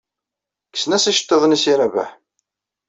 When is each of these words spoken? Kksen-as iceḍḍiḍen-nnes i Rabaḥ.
Kksen-as 0.71 1.05
iceḍḍiḍen-nnes 1.11 1.65
i 1.71 1.73
Rabaḥ. 1.79 2.09